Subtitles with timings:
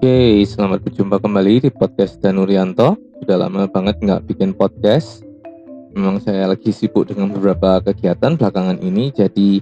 [0.00, 2.96] Oke, selamat berjumpa kembali di podcast Danurianto.
[3.20, 5.20] Sudah lama banget nggak bikin podcast.
[5.92, 9.60] Memang saya lagi sibuk dengan beberapa kegiatan belakangan ini, jadi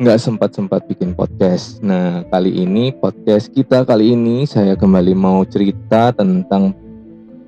[0.00, 1.84] nggak sempat-sempat bikin podcast.
[1.84, 6.72] Nah, kali ini podcast kita kali ini saya kembali mau cerita tentang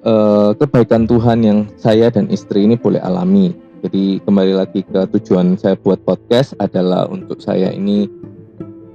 [0.05, 3.57] uh, kebaikan Tuhan yang saya dan istri ini boleh alami.
[3.81, 8.05] Jadi kembali lagi ke tujuan saya buat podcast adalah untuk saya ini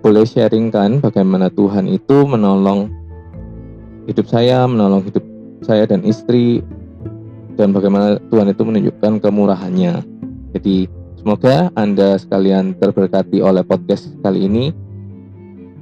[0.05, 3.00] boleh sharingkan bagaimana Tuhan itu menolong
[4.09, 5.25] hidup saya, menolong hidup
[5.61, 6.65] saya dan istri,
[7.59, 10.01] dan bagaimana Tuhan itu menunjukkan kemurahannya.
[10.57, 14.65] Jadi semoga Anda sekalian terberkati oleh podcast kali ini.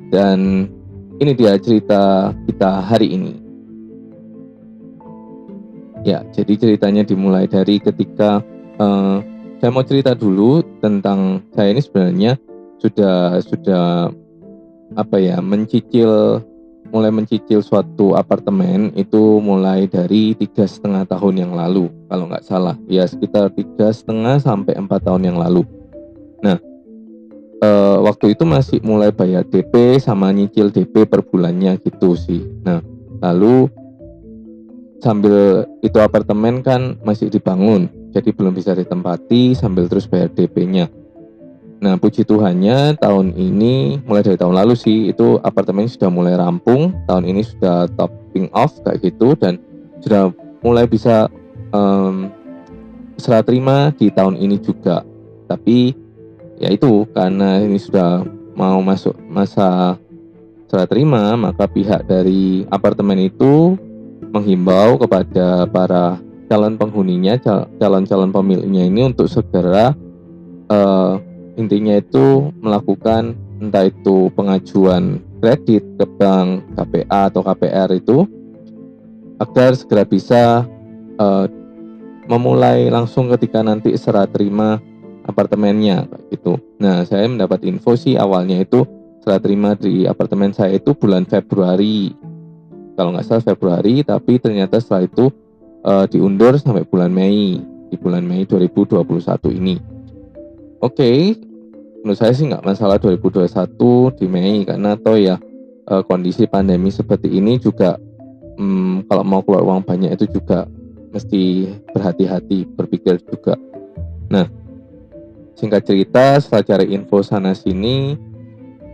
[0.10, 0.66] Dan
[1.22, 3.34] ini dia cerita kita hari ini.
[6.08, 8.40] Ya, jadi ceritanya dimulai dari ketika
[8.80, 9.20] uh,
[9.60, 12.32] saya mau cerita dulu tentang saya ini sebenarnya
[12.80, 14.08] sudah sudah
[14.96, 16.40] apa ya mencicil
[16.90, 22.76] mulai mencicil suatu apartemen itu mulai dari tiga setengah tahun yang lalu kalau nggak salah.
[22.90, 25.66] Ya sekitar tiga setengah sampai empat tahun yang lalu.
[26.42, 26.58] Nah
[27.62, 27.70] e,
[28.04, 32.46] waktu itu masih mulai bayar DP sama nyicil DP per bulannya gitu sih.
[32.66, 32.82] Nah
[33.22, 33.70] lalu
[35.00, 40.92] sambil itu apartemen kan masih dibangun jadi belum bisa ditempati sambil terus bayar DP-nya
[41.80, 46.92] Nah, puji Tuhannya tahun ini mulai dari tahun lalu sih itu apartemen sudah mulai rampung,
[47.08, 49.56] tahun ini sudah topping off kayak gitu dan
[50.04, 51.32] sudah mulai bisa
[51.72, 52.28] um,
[53.16, 55.08] serah terima di tahun ini juga.
[55.48, 55.96] Tapi
[56.60, 58.28] ya itu karena ini sudah
[58.60, 59.96] mau masuk masa
[60.68, 63.80] serah terima, maka pihak dari apartemen itu
[64.36, 66.20] menghimbau kepada para
[66.52, 67.40] calon penghuninya,
[67.80, 69.96] calon-calon pemiliknya ini untuk segera
[70.68, 71.29] uh,
[71.60, 78.24] intinya itu melakukan entah itu pengajuan kredit ke bank KPA atau KPR itu
[79.40, 80.64] agar segera bisa
[81.20, 81.46] uh,
[82.32, 84.80] memulai langsung ketika nanti serah terima
[85.28, 86.58] apartemennya gitu.
[86.80, 88.88] Nah, saya mendapat info sih awalnya itu
[89.20, 92.16] serah terima di apartemen saya itu bulan Februari.
[92.96, 95.26] Kalau nggak salah Februari, tapi ternyata setelah itu
[95.88, 97.60] uh, diundur sampai bulan Mei
[97.90, 99.00] di bulan Mei 2021
[99.56, 99.76] ini.
[100.84, 101.36] Oke,
[102.02, 105.36] menurut saya sih nggak masalah 2021 di Mei karena toh ya
[105.84, 108.00] e, kondisi pandemi seperti ini juga
[108.56, 110.68] hmm, kalau mau keluar uang banyak itu juga
[111.10, 113.58] mesti berhati-hati berpikir juga.
[114.32, 114.48] Nah
[115.60, 118.16] singkat cerita setelah cari info sana sini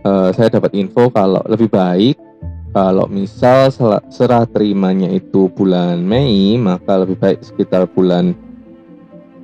[0.02, 2.18] e, saya dapat info kalau lebih baik
[2.76, 3.72] kalau misal
[4.12, 8.34] serah terimanya itu bulan Mei maka lebih baik sekitar bulan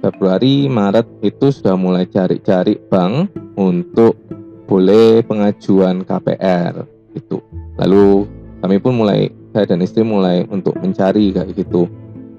[0.03, 4.19] Februari, Maret itu sudah mulai cari-cari bank untuk
[4.67, 6.83] boleh pengajuan KPR
[7.15, 7.39] itu.
[7.79, 8.27] Lalu
[8.59, 11.87] kami pun mulai saya dan istri mulai untuk mencari kayak gitu.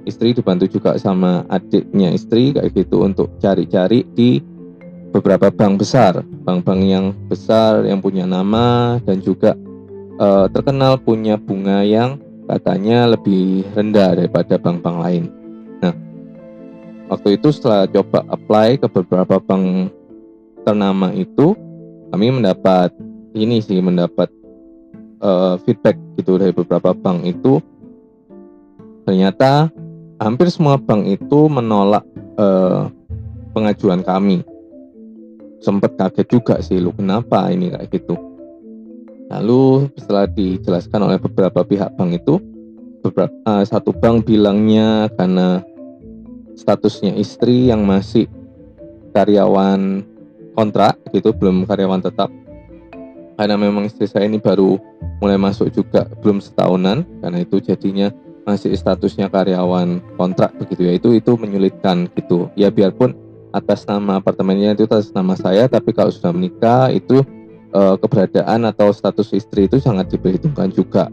[0.03, 4.43] Istri dibantu juga sama adiknya istri kayak gitu untuk cari-cari di
[5.15, 9.55] beberapa bank besar, bank-bank yang besar yang punya nama dan juga
[10.19, 15.42] uh, terkenal punya bunga yang katanya lebih rendah daripada bank-bank lain
[17.13, 19.93] waktu itu setelah coba apply ke beberapa bank
[20.65, 21.53] ternama itu
[22.09, 22.89] kami mendapat
[23.37, 24.29] ini sih mendapat
[25.21, 27.61] uh, feedback gitu dari beberapa bank itu.
[29.05, 29.69] Ternyata
[30.17, 32.05] hampir semua bank itu menolak
[32.41, 32.89] uh,
[33.53, 34.41] pengajuan kami.
[35.63, 38.15] Sempat kaget juga sih lu kenapa ini kayak gitu?
[39.31, 42.37] Lalu setelah dijelaskan oleh beberapa pihak bank itu
[43.01, 45.63] beberapa uh, satu bank bilangnya karena
[46.53, 48.29] statusnya istri yang masih
[49.13, 50.01] karyawan
[50.53, 52.29] kontrak gitu belum karyawan tetap.
[53.33, 54.77] Karena memang istri saya ini baru
[55.17, 58.13] mulai masuk juga belum setahunan karena itu jadinya
[58.45, 60.85] masih statusnya karyawan kontrak begitu.
[60.85, 62.53] Ya itu itu menyulitkan gitu.
[62.53, 63.17] Ya biarpun
[63.53, 67.21] atas nama apartemennya itu atas nama saya tapi kalau sudah menikah itu
[67.73, 71.09] e, keberadaan atau status istri itu sangat diperhitungkan juga.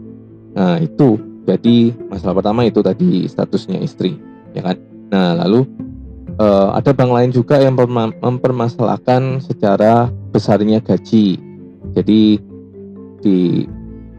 [0.53, 1.17] Nah itu.
[1.41, 4.13] Jadi masalah pertama itu tadi statusnya istri
[4.53, 4.77] ya kan
[5.11, 5.67] Nah, lalu
[6.39, 11.35] uh, ada bank lain juga yang mempermasalahkan secara besarnya gaji.
[11.91, 12.39] Jadi
[13.19, 13.67] di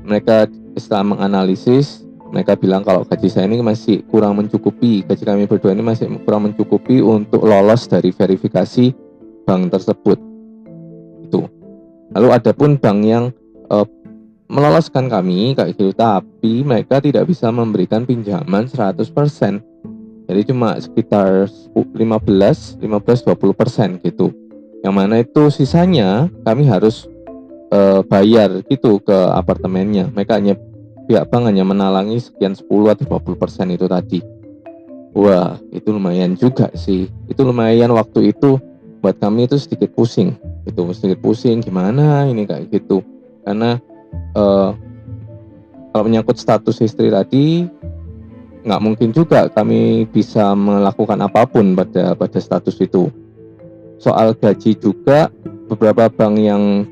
[0.05, 0.47] mereka
[0.77, 5.85] setelah menganalisis mereka bilang kalau gaji saya ini masih kurang mencukupi, gaji kami berdua ini
[5.85, 8.93] masih kurang mencukupi untuk lolos dari verifikasi
[9.45, 10.17] bank tersebut.
[11.29, 11.45] Itu.
[12.13, 13.25] Lalu ada pun bank yang
[13.69, 13.85] uh,
[14.49, 19.72] meloloskan kami kayak gitu, tapi mereka tidak bisa memberikan pinjaman 100%
[20.27, 24.31] jadi cuma sekitar 15 15 20 persen gitu
[24.83, 27.07] yang mana itu sisanya kami harus
[27.71, 30.59] uh, bayar gitu ke apartemennya mereka hanya
[31.07, 34.21] pihak bank hanya menalangi sekian 10 atau 20 persen itu tadi.
[35.13, 37.11] Wah, itu lumayan juga sih.
[37.29, 38.57] Itu lumayan waktu itu
[39.05, 40.33] buat kami itu sedikit pusing.
[40.65, 43.05] Itu sedikit pusing gimana ini kayak gitu.
[43.45, 43.77] Karena
[44.33, 44.73] uh,
[45.93, 47.69] kalau menyangkut status istri tadi
[48.63, 53.11] nggak mungkin juga kami bisa melakukan apa pun pada pada status itu.
[53.99, 55.31] Soal gaji juga
[55.71, 56.87] beberapa bank yang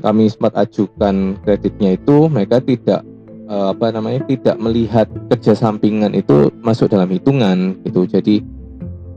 [0.00, 3.04] kami sempat ajukan kreditnya itu mereka tidak
[3.52, 8.08] uh, apa namanya tidak melihat kerja sampingan itu masuk dalam hitungan gitu.
[8.08, 8.40] Jadi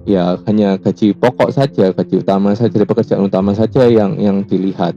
[0.04, 4.94] ya hanya gaji pokok saja, gaji utama saja, pekerjaan utama saja yang yang dilihat.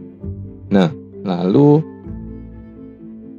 [0.68, 0.90] Nah,
[1.22, 1.80] lalu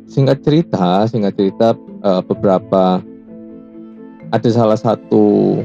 [0.09, 3.03] singkat cerita, singkat cerita uh, beberapa
[4.29, 5.57] ada salah satu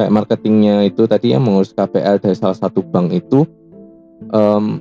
[0.00, 3.44] kayak marketingnya itu tadi yang mengurus KPL dari salah satu bank itu
[4.32, 4.80] um,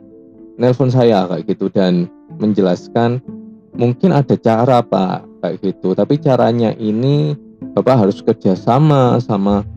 [0.56, 2.08] nelpon saya kayak gitu dan
[2.40, 3.20] menjelaskan
[3.76, 5.92] mungkin ada cara pak kayak gitu.
[5.96, 7.36] Tapi caranya ini
[7.76, 9.68] bapak harus kerjasama sama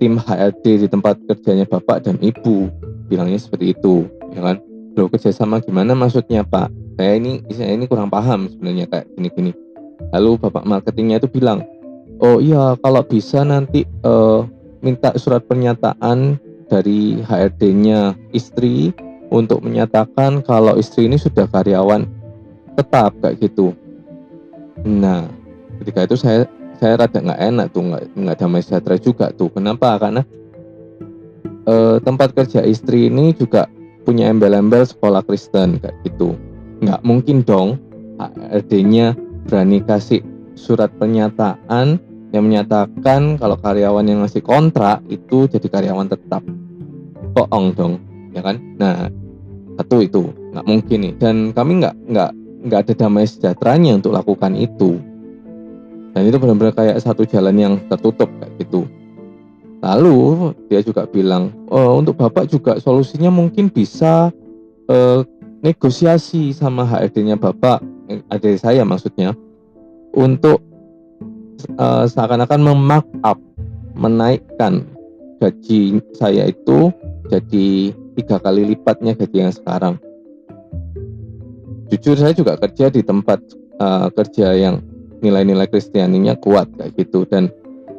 [0.00, 2.68] tim HRD di tempat kerjanya bapak dan ibu.
[3.08, 4.56] Bilangnya seperti itu ya kan?
[4.94, 6.68] Lo kerjasama gimana maksudnya pak?
[7.00, 9.52] Saya ini saya ini kurang paham sebenarnya kayak gini-gini.
[10.12, 11.64] Lalu bapak marketingnya itu bilang
[12.24, 14.48] oh iya kalau bisa nanti uh,
[14.80, 16.40] minta surat pernyataan
[16.72, 18.96] dari HRD-nya istri
[19.28, 22.08] untuk menyatakan kalau istri ini sudah karyawan
[22.80, 23.76] tetap kayak gitu.
[24.84, 25.28] Nah,
[25.80, 26.48] ketika itu saya
[26.80, 29.52] saya rada nggak enak tuh nggak nggak damai sejahtera juga tuh.
[29.52, 29.96] Kenapa?
[30.00, 30.22] Karena
[31.68, 33.68] eh, tempat kerja istri ini juga
[34.04, 36.36] punya embel-embel sekolah Kristen kayak gitu.
[36.84, 37.80] Nggak mungkin dong
[38.20, 39.16] HRD-nya
[39.48, 40.20] berani kasih
[40.54, 42.00] surat pernyataan
[42.34, 46.42] yang menyatakan kalau karyawan yang ngasih kontrak itu jadi karyawan tetap.
[47.30, 47.94] Bohong dong
[48.34, 48.58] ya kan?
[48.74, 49.06] Nah
[49.78, 51.14] satu itu nggak mungkin nih.
[51.14, 52.30] Dan kami nggak nggak
[52.66, 54.98] nggak ada damai sejahteranya untuk lakukan itu.
[56.14, 58.90] Dan itu benar-benar kayak satu jalan yang tertutup kayak gitu.
[59.78, 64.34] Lalu dia juga bilang oh, untuk bapak juga solusinya mungkin bisa
[64.90, 65.20] eh,
[65.62, 67.78] negosiasi sama HRD-nya bapak
[68.10, 69.38] eh, adik saya maksudnya
[70.14, 70.73] untuk
[71.78, 73.38] uh, seakan-akan memark up
[73.94, 74.84] menaikkan
[75.38, 76.90] gaji saya itu
[77.30, 79.94] jadi tiga kali lipatnya gaji yang sekarang.
[81.92, 83.38] Jujur saya juga kerja di tempat
[83.78, 84.80] uh, kerja yang
[85.20, 87.28] nilai-nilai Kristianinya kuat kayak gitu.
[87.28, 87.52] Dan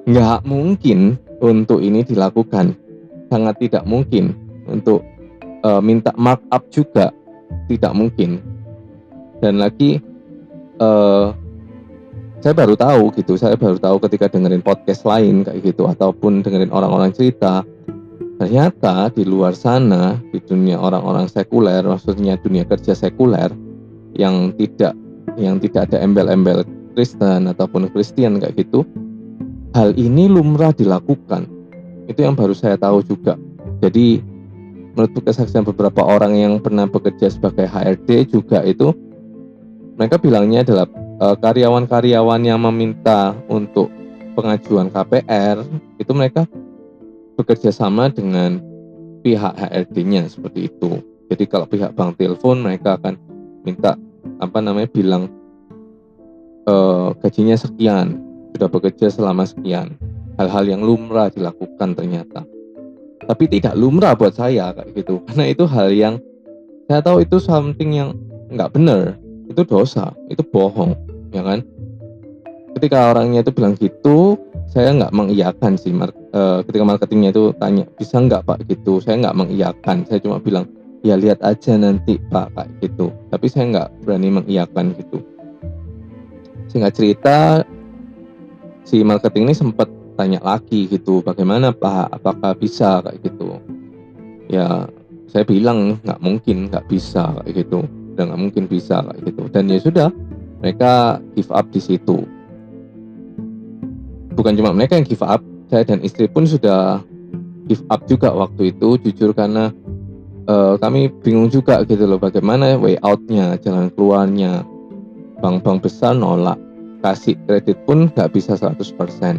[0.10, 2.75] nggak mungkin untuk ini dilakukan.
[3.30, 4.36] Sangat tidak mungkin
[4.69, 5.02] untuk
[5.63, 7.13] uh, minta markup juga.
[7.69, 8.42] Tidak mungkin.
[9.40, 10.02] Dan lagi
[10.81, 11.34] uh,
[12.44, 16.72] saya baru tahu gitu saya baru tahu ketika dengerin podcast lain kayak gitu ataupun dengerin
[16.72, 17.64] orang-orang cerita.
[18.36, 23.48] Ternyata di luar sana di dunia orang-orang sekuler maksudnya dunia kerja sekuler
[24.20, 24.92] yang tidak
[25.40, 28.84] yang tidak ada embel-embel Kristen ataupun Kristen kayak gitu
[29.76, 31.48] hal ini lumrah dilakukan.
[32.12, 33.40] Itu yang baru saya tahu juga.
[33.80, 34.20] Jadi
[34.96, 38.96] menurut kesaksian beberapa orang yang pernah bekerja sebagai HRD juga itu
[40.00, 40.88] mereka bilangnya adalah
[41.20, 43.88] karyawan-karyawan yang meminta untuk
[44.36, 45.64] pengajuan KPR
[45.96, 46.44] itu mereka
[47.40, 48.60] bekerja sama dengan
[49.24, 51.02] pihak HRD-nya seperti itu.
[51.31, 53.18] Jadi kalau pihak bank telepon mereka akan
[53.66, 53.98] minta
[54.38, 55.31] apa namanya bilang
[56.68, 56.76] e,
[57.24, 58.22] gajinya sekian,
[58.54, 59.98] sudah bekerja selama sekian.
[60.36, 62.44] Hal-hal yang lumrah dilakukan ternyata.
[63.26, 65.24] Tapi tidak lumrah buat saya kayak gitu.
[65.26, 66.16] Karena itu hal yang
[66.86, 68.14] saya tahu itu something yang
[68.54, 69.18] nggak benar,
[69.49, 70.95] itu dosa, itu bohong
[71.35, 71.59] ya kan?
[72.75, 74.35] Ketika orangnya itu bilang gitu
[74.68, 76.11] saya nggak mengiyakan sih mar.
[76.35, 78.99] Uh, ketika marketingnya itu tanya bisa nggak pak gitu?
[78.99, 80.68] Saya nggak mengiyakan saya cuma bilang
[81.06, 83.14] ya lihat aja nanti pak kayak gitu.
[83.31, 85.23] Tapi saya nggak berani mengiyakan gitu.
[86.68, 87.37] Singkat cerita
[88.83, 89.87] si marketing ini sempat
[90.19, 92.11] tanya lagi gitu bagaimana pak?
[92.19, 92.99] Apakah bisa?
[92.99, 93.64] kayak gitu.
[94.52, 94.92] Ya
[95.31, 99.68] saya bilang nggak mungkin nggak bisa kayak gitu dan nggak mungkin bisa kayak gitu dan
[99.68, 100.10] ya sudah
[100.66, 102.26] mereka give up di situ.
[104.36, 107.06] Bukan cuma mereka yang give up, saya dan istri pun sudah
[107.69, 109.72] give up juga waktu itu, jujur karena
[110.50, 114.66] uh, kami bingung juga gitu loh bagaimana way outnya, jalan keluarnya.
[115.40, 116.57] Bank-bank besar nolak,
[117.06, 119.38] kasih kredit pun nggak bisa 100%.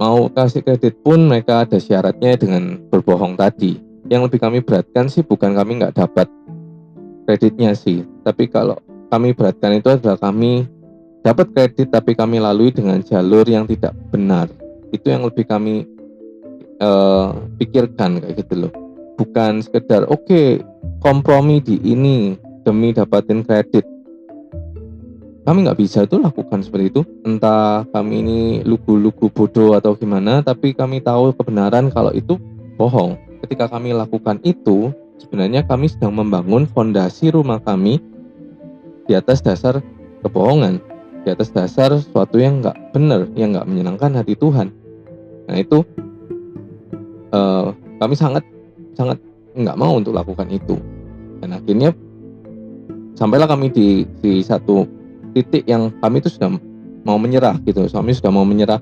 [0.00, 3.76] Mau kasih kredit pun mereka ada syaratnya dengan berbohong tadi.
[4.08, 6.30] Yang lebih kami beratkan sih bukan kami nggak dapat
[7.30, 8.74] kreditnya sih, tapi kalau
[9.06, 10.66] kami beratkan itu adalah kami
[11.22, 14.50] dapat kredit tapi kami lalui dengan jalur yang tidak benar.
[14.90, 15.86] Itu yang lebih kami
[16.82, 18.72] uh, pikirkan kayak gitu loh.
[19.14, 20.46] Bukan sekedar oke okay,
[20.98, 22.34] kompromi di ini
[22.66, 23.86] demi dapatin kredit.
[25.40, 30.76] kami nggak bisa tuh lakukan seperti itu entah kami ini lugu-lugu bodoh atau gimana tapi
[30.76, 32.36] kami tahu kebenaran kalau itu
[32.76, 38.00] bohong ketika kami lakukan itu sebenarnya kami sedang membangun fondasi rumah kami
[39.04, 39.84] di atas dasar
[40.24, 40.80] kebohongan
[41.24, 44.72] di atas dasar sesuatu yang nggak benar yang nggak menyenangkan hati Tuhan.
[45.48, 45.84] Nah itu
[47.36, 48.44] uh, kami sangat
[48.96, 49.20] sangat
[49.52, 50.80] nggak mau untuk lakukan itu.
[51.40, 51.92] Dan akhirnya
[53.16, 54.88] sampailah kami di di satu
[55.36, 56.56] titik yang kami itu sudah
[57.04, 57.84] mau menyerah gitu.
[57.84, 58.80] Kami sudah mau menyerah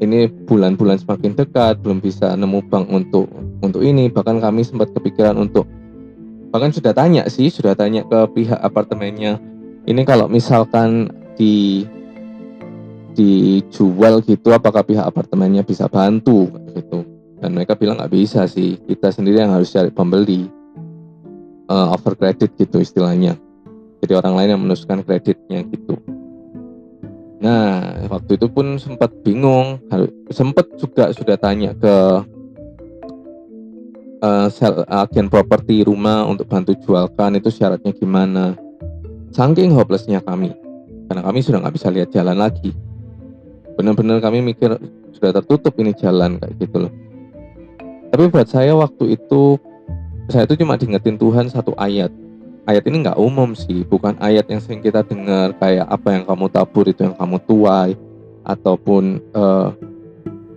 [0.00, 3.26] ini bulan-bulan semakin dekat belum bisa nemu bank untuk
[3.64, 4.12] untuk ini.
[4.12, 5.64] Bahkan kami sempat kepikiran untuk
[6.52, 9.40] bahkan sudah tanya sih sudah tanya ke pihak apartemennya.
[9.86, 11.86] Ini kalau misalkan di
[13.16, 17.06] dijual gitu apakah pihak apartemennya bisa bantu gitu.
[17.40, 18.76] Dan mereka bilang nggak bisa sih.
[18.76, 20.48] Kita sendiri yang harus cari pembeli
[21.72, 23.40] uh, over credit gitu istilahnya.
[24.04, 25.96] Jadi orang lain yang menusukkan kreditnya gitu
[27.36, 29.80] nah waktu itu pun sempat bingung.
[30.32, 31.96] Sempat juga sudah tanya ke
[34.24, 34.48] uh,
[34.88, 38.56] agen properti rumah untuk bantu jualkan itu syaratnya gimana.
[39.32, 40.56] Saking hopelessnya kami
[41.06, 42.72] karena kami sudah nggak bisa lihat jalan lagi.
[43.76, 44.72] Benar-benar kami mikir
[45.12, 46.92] sudah tertutup ini jalan kayak gitu loh.
[48.10, 49.60] Tapi buat saya waktu itu
[50.32, 52.10] saya itu cuma diingetin Tuhan satu ayat
[52.66, 56.46] ayat ini nggak umum sih, bukan ayat yang sering kita dengar kayak apa yang kamu
[56.50, 57.94] tabur itu yang kamu tuai,
[58.42, 59.70] ataupun uh,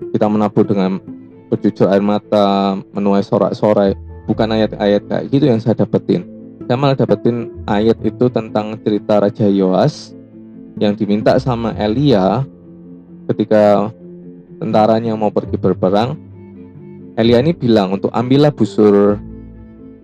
[0.09, 0.97] kita menabur dengan
[1.49, 3.93] berjujur air mata, menuai sorak-sorai,
[4.25, 6.25] bukan ayat-ayat kayak gitu yang saya dapetin.
[6.69, 10.13] Saya malah dapetin ayat itu tentang cerita Raja Yoas
[10.77, 12.45] yang diminta sama Elia
[13.33, 13.89] ketika
[14.61, 16.13] tentaranya mau pergi berperang.
[17.17, 19.17] Elia ini bilang untuk ambillah busur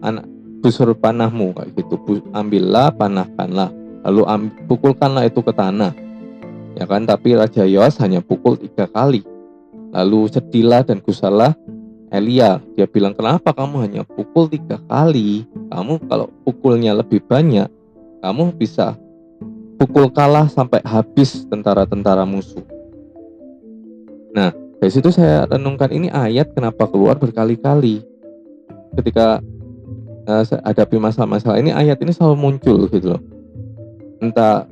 [0.02, 0.26] anak
[0.66, 2.26] busur panahmu kayak gitu.
[2.34, 3.70] Ambillah panahkanlah.
[4.02, 5.94] Lalu am, pukulkanlah itu ke tanah.
[6.74, 7.06] Ya kan?
[7.06, 9.22] Tapi Raja Yoas hanya pukul tiga kali.
[9.94, 11.54] Lalu sedihlah dan gusalah
[12.10, 15.46] Elia dia bilang kenapa kamu hanya pukul tiga kali?
[15.70, 17.70] Kamu kalau pukulnya lebih banyak
[18.26, 18.98] kamu bisa
[19.78, 22.66] pukul kalah sampai habis tentara-tentara musuh.
[24.34, 24.50] Nah
[24.82, 28.02] dari situ saya renungkan ini ayat kenapa keluar berkali-kali.
[28.96, 29.44] Ketika
[30.26, 33.22] uh, hadapi masalah-masalah ini ayat ini selalu muncul gitu loh.
[34.22, 34.66] Entah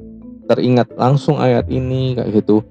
[0.49, 2.61] teringat langsung ayat ini kayak gitu.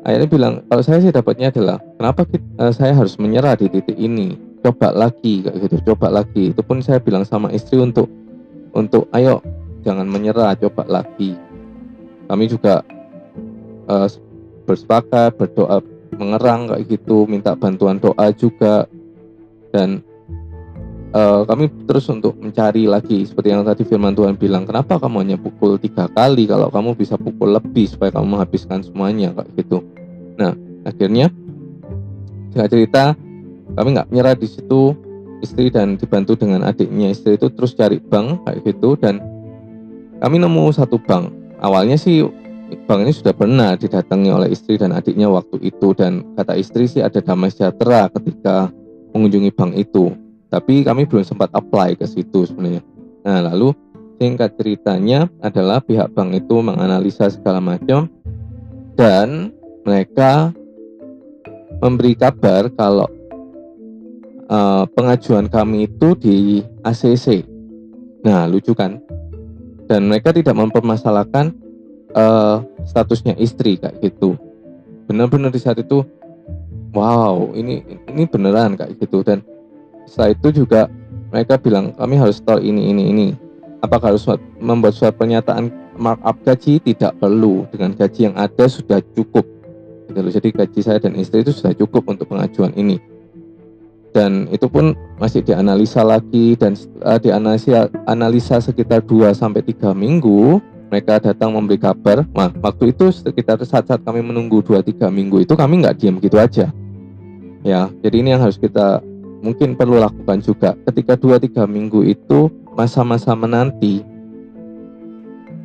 [0.00, 3.98] Ayatnya bilang kalau saya sih dapatnya adalah kenapa kita, uh, saya harus menyerah di titik
[4.00, 4.38] ini?
[4.60, 6.52] Coba lagi kayak gitu coba lagi.
[6.52, 8.08] Itu pun saya bilang sama istri untuk
[8.72, 9.44] untuk ayo
[9.84, 11.36] jangan menyerah coba lagi.
[12.30, 12.80] Kami juga
[13.90, 14.08] uh,
[14.64, 15.82] bersepakat berdoa
[16.14, 18.88] mengerang kayak gitu minta bantuan doa juga.
[19.70, 20.02] Dan
[21.14, 25.36] uh, kami terus untuk mencari lagi seperti yang tadi firman Tuhan bilang kenapa kamu hanya
[25.38, 29.78] pukul tiga kali kalau kamu bisa pukul lebih supaya kamu menghabiskan semuanya kayak gitu.
[30.38, 30.54] Nah
[30.86, 31.30] akhirnya
[32.54, 33.04] singkat cerita
[33.78, 34.94] kami nggak menyerah di situ
[35.40, 37.10] istri dan dibantu dengan adiknya.
[37.14, 39.18] Istri itu terus cari bank kayak gitu dan
[40.20, 41.32] kami nemu satu bank.
[41.60, 42.24] Awalnya sih
[42.86, 47.02] bank ini sudah pernah didatangi oleh istri dan adiknya waktu itu dan kata istri sih
[47.02, 48.70] ada damai sejahtera ketika
[49.10, 50.14] mengunjungi bank itu
[50.50, 52.82] tapi kami belum sempat apply ke situ sebenarnya.
[53.22, 53.70] Nah, lalu
[54.18, 58.10] singkat ceritanya adalah pihak bank itu menganalisa segala macam
[58.98, 59.54] dan
[59.86, 60.52] mereka
[61.80, 63.08] memberi kabar kalau
[64.50, 67.46] uh, pengajuan kami itu di ACC.
[68.26, 69.00] Nah, lucu kan?
[69.88, 71.54] Dan mereka tidak mempermasalahkan
[72.12, 74.36] uh, statusnya istri kayak gitu.
[75.08, 76.04] Benar-benar di saat itu,
[76.92, 79.42] wow, ini ini beneran kayak gitu dan
[80.10, 80.90] setelah itu juga
[81.30, 83.28] mereka bilang kami harus store ini ini ini.
[83.80, 84.26] Apakah harus
[84.58, 86.82] membuat surat pernyataan markup gaji?
[86.82, 87.64] Tidak perlu.
[87.70, 89.46] Dengan gaji yang ada sudah cukup.
[90.10, 92.98] Gitu jadi gaji saya dan istri itu sudah cukup untuk pengajuan ini.
[94.10, 96.74] Dan itu pun masih dianalisa lagi dan
[97.06, 100.58] uh, dianalisa analisa sekitar 2 sampai tiga minggu
[100.90, 102.26] mereka datang memberi kabar.
[102.34, 106.74] Nah, waktu itu sekitar saat-saat kami menunggu 2-3 minggu itu kami nggak diam gitu aja.
[107.62, 108.98] Ya jadi ini yang harus kita
[109.40, 110.76] mungkin perlu lakukan juga.
[110.88, 114.04] Ketika 2-3 minggu itu masa-masa menanti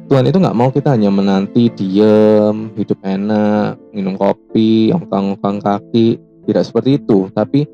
[0.06, 6.64] Tuhan itu nggak mau kita hanya menanti diem hidup enak minum kopi ongkang-ongkang kaki tidak
[6.64, 7.26] seperti itu.
[7.34, 7.66] Tapi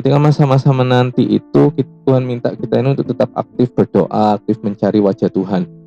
[0.00, 1.70] ketika masa-masa menanti itu
[2.08, 5.83] Tuhan minta kita ini untuk tetap aktif berdoa aktif mencari wajah Tuhan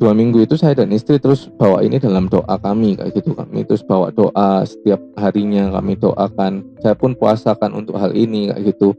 [0.00, 3.32] dua minggu itu saya dan istri terus bawa ini dalam doa kami kayak gitu.
[3.32, 6.64] Kami terus bawa doa setiap harinya kami doakan.
[6.84, 8.92] Saya pun puasakan untuk hal ini kayak gitu.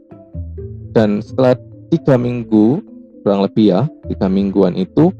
[0.94, 1.54] Dan setelah
[1.90, 2.82] tiga minggu
[3.22, 5.14] kurang lebih ya tiga mingguan itu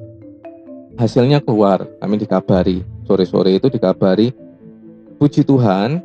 [0.99, 1.87] hasilnya keluar.
[2.03, 2.83] Kami dikabari.
[3.07, 4.35] Sore-sore itu dikabari.
[5.19, 6.03] Puji Tuhan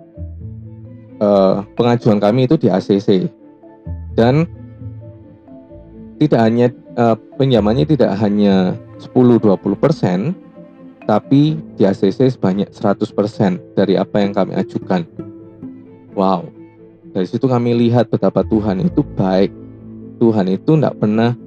[1.18, 3.26] eh, pengajuan kami itu di ACC
[4.14, 4.46] dan
[6.18, 8.74] tidak hanya eh, pinjamannya tidak hanya
[9.14, 10.34] 10-20 persen
[11.08, 15.08] tapi di ACC sebanyak 100% dari apa yang kami ajukan.
[16.12, 16.52] Wow,
[17.16, 19.54] dari situ kami lihat betapa Tuhan itu baik.
[20.20, 21.38] Tuhan itu tidak pernah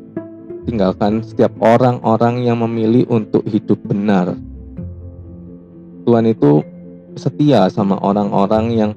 [0.64, 4.38] tinggalkan setiap orang-orang yang memilih untuk hidup benar.
[6.08, 6.64] Tuhan itu
[7.18, 8.92] setia sama orang-orang yang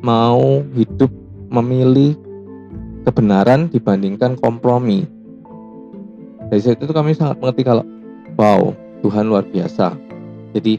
[0.00, 1.10] mau hidup
[1.52, 2.16] memilih
[3.04, 5.15] kebenaran dibandingkan kompromi.
[6.46, 7.82] Dari situ kami sangat mengerti kalau
[8.38, 8.70] wow
[9.02, 9.98] Tuhan luar biasa.
[10.54, 10.78] Jadi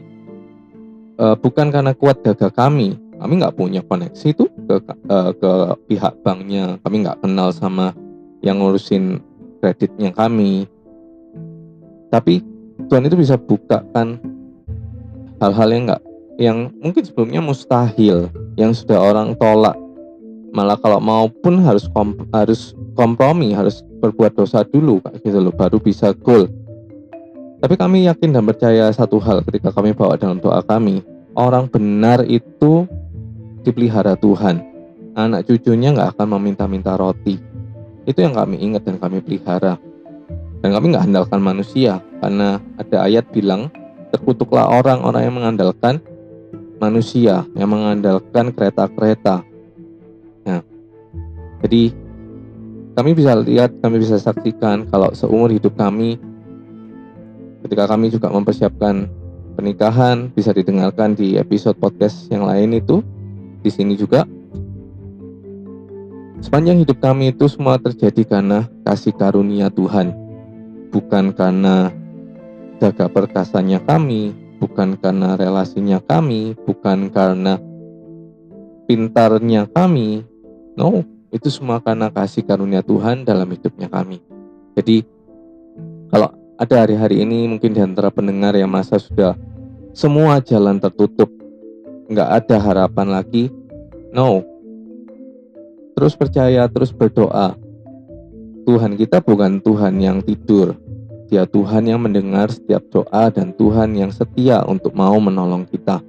[1.20, 4.76] uh, bukan karena kuat gagah kami, kami nggak punya koneksi itu ke
[5.12, 5.52] uh, ke
[5.92, 6.80] pihak banknya.
[6.82, 7.92] Kami nggak kenal sama
[8.40, 9.20] yang ngurusin
[9.60, 10.64] kreditnya kami.
[12.08, 12.40] Tapi
[12.88, 14.16] Tuhan itu bisa bukakan
[15.44, 16.02] hal-hal yang nggak
[16.38, 19.76] yang mungkin sebelumnya mustahil yang sudah orang tolak.
[20.48, 25.54] Malah kalau mau pun harus kom, harus kompromi harus berbuat dosa dulu kayak gitu loh
[25.54, 26.46] baru bisa goal
[27.58, 31.02] tapi kami yakin dan percaya satu hal ketika kami bawa dalam doa kami
[31.38, 32.86] orang benar itu
[33.62, 34.64] dipelihara Tuhan.
[35.18, 37.38] Anak cucunya nggak akan meminta-minta roti.
[38.08, 39.76] Itu yang kami ingat dan kami pelihara.
[40.58, 43.70] Dan kami nggak andalkan manusia karena ada ayat bilang
[44.10, 46.02] terkutuklah orang-orang yang mengandalkan
[46.82, 49.42] manusia, yang mengandalkan kereta-kereta.
[50.46, 50.62] Nah,
[51.62, 51.94] jadi
[52.98, 56.18] kami bisa lihat, kami bisa saksikan kalau seumur hidup kami
[57.62, 59.06] ketika kami juga mempersiapkan
[59.54, 62.98] pernikahan bisa didengarkan di episode podcast yang lain itu
[63.62, 64.26] di sini juga.
[66.42, 70.10] Sepanjang hidup kami itu semua terjadi karena kasih karunia Tuhan,
[70.90, 71.94] bukan karena
[72.82, 77.62] jaga perkasanya kami, bukan karena relasinya kami, bukan karena
[78.90, 80.26] pintarnya kami.
[80.78, 84.20] No, itu semua karena kasih karunia Tuhan dalam hidupnya kami.
[84.78, 85.04] Jadi,
[86.08, 89.36] kalau ada hari-hari ini mungkin di antara pendengar yang masa sudah
[89.92, 91.28] semua jalan tertutup,
[92.08, 93.52] nggak ada harapan lagi.
[94.10, 94.40] No.
[95.98, 97.58] Terus percaya, terus berdoa.
[98.64, 100.76] Tuhan kita bukan Tuhan yang tidur.
[101.28, 106.00] Dia Tuhan yang mendengar setiap doa dan Tuhan yang setia untuk mau menolong kita.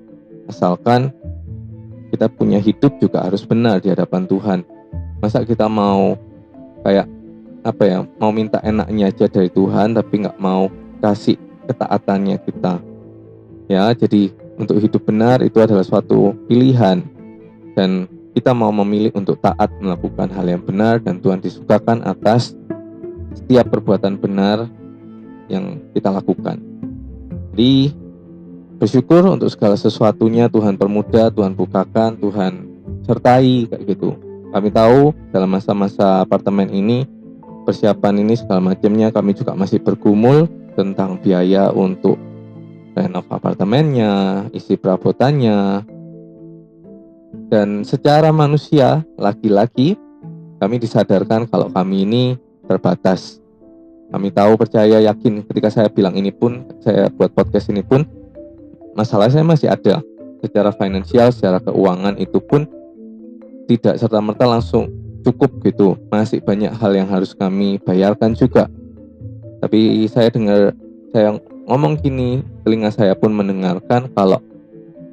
[0.48, 1.12] Asalkan
[2.10, 4.60] kita punya hidup juga harus benar di hadapan Tuhan.
[5.20, 6.16] Masa kita mau
[6.84, 7.08] kayak
[7.64, 10.72] apa ya, mau minta enaknya aja dari Tuhan tapi nggak mau
[11.04, 11.36] kasih
[11.68, 12.80] ketaatannya kita.
[13.70, 17.04] Ya, jadi untuk hidup benar itu adalah suatu pilihan
[17.78, 22.56] dan kita mau memilih untuk taat melakukan hal yang benar dan Tuhan disukakan atas
[23.36, 24.66] setiap perbuatan benar
[25.50, 26.62] yang kita lakukan.
[27.54, 27.92] Jadi
[28.80, 32.52] bersyukur untuk segala sesuatunya Tuhan permudah, Tuhan bukakan, Tuhan
[33.04, 34.29] sertai kayak gitu.
[34.50, 37.06] Kami tahu dalam masa-masa apartemen ini
[37.70, 42.18] persiapan ini segala macamnya kami juga masih bergumul tentang biaya untuk
[42.98, 45.86] renov apartemennya, isi perabotannya.
[47.50, 49.94] Dan secara manusia, laki-laki,
[50.58, 52.24] kami disadarkan kalau kami ini
[52.66, 53.38] terbatas.
[54.10, 58.02] Kami tahu, percaya, yakin ketika saya bilang ini pun, saya buat podcast ini pun,
[58.98, 60.02] masalah saya masih ada.
[60.42, 62.66] Secara finansial, secara keuangan itu pun
[63.70, 64.90] tidak serta-merta langsung
[65.22, 65.94] cukup gitu.
[66.10, 68.66] Masih banyak hal yang harus kami bayarkan juga.
[69.62, 70.74] Tapi saya dengar,
[71.14, 71.38] saya
[71.70, 74.42] ngomong gini, telinga saya pun mendengarkan kalau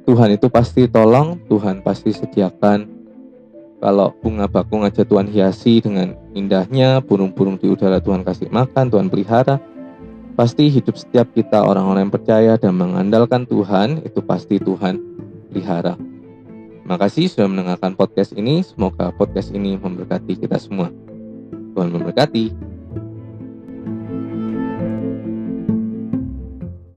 [0.09, 2.97] Tuhan itu pasti tolong, Tuhan pasti sediakan.
[3.77, 9.05] Kalau bunga bakung aja Tuhan hiasi dengan indahnya, burung-burung di udara Tuhan kasih makan, Tuhan
[9.11, 9.61] pelihara.
[10.33, 14.97] Pasti hidup setiap kita orang-orang yang percaya dan mengandalkan Tuhan, itu pasti Tuhan
[15.53, 15.93] pelihara.
[16.87, 18.63] Terima kasih sudah mendengarkan podcast ini.
[18.63, 20.87] Semoga podcast ini memberkati kita semua.
[21.75, 22.55] Tuhan memberkati.